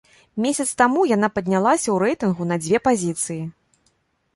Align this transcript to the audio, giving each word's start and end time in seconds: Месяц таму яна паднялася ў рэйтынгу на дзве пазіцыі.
Месяц 0.45 0.65
таму 0.81 1.03
яна 1.11 1.29
паднялася 1.37 1.83
ў 1.83 1.97
рэйтынгу 2.07 2.51
на 2.53 2.61
дзве 2.65 2.77
пазіцыі. 2.89 3.43